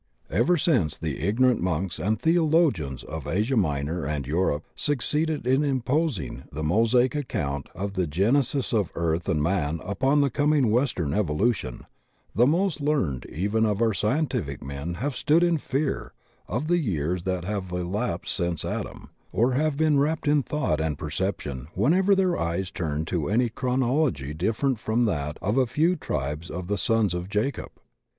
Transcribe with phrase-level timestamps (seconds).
[0.31, 6.45] Ever since the ignorant monks and theologians of Asia Minor and Europe succeeded in imposing
[6.51, 11.09] the Mosaic accoimt of the gen esis of earth and man upon the coming western
[11.11, 11.85] evo lution,
[12.33, 16.13] the most learned even of our scientific men have stood in fear
[16.47, 20.97] of the years that have elapsed since Adam, or have been warped in thought and
[20.97, 25.95] perception when ever their eyes turned to any chronology different from that of a few
[25.95, 27.69] tribes of the sons of Jacob.